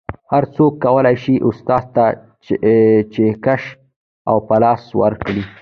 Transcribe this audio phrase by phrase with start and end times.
[0.31, 2.05] هر څوک کولی شي استاد ته
[3.13, 3.63] چکش
[4.29, 5.41] او پلاس ورکړي